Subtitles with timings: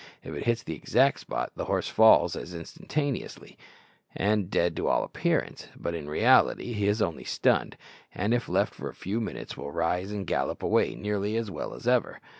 [0.23, 3.55] If it hits the exact spot, the horse falls as instantaneously,
[4.15, 7.77] and dead to all appearance; but, in reality, he is only stunned,
[8.11, 11.75] and if left for a few minutes will rise and gallop away nearly as well
[11.75, 12.19] as ever.